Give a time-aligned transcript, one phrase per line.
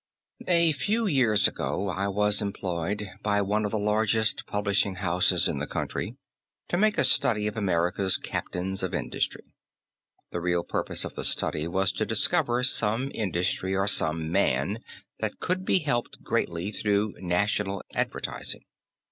[0.47, 5.59] A few years ago I was employed by one of the largest publishing houses in
[5.59, 6.15] the country
[6.69, 9.53] to make a study of America's captains of industry.
[10.31, 14.79] The real purpose of the study was to discover some industry or some man
[15.19, 18.63] that could be helped greatly through national advertising.